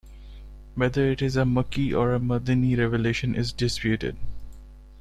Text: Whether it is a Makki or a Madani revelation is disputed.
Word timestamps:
Whether 0.73 1.11
it 1.11 1.21
is 1.21 1.37
a 1.37 1.43
Makki 1.43 1.95
or 1.95 2.15
a 2.15 2.19
Madani 2.19 2.75
revelation 2.75 3.35
is 3.35 3.53
disputed. 3.53 4.17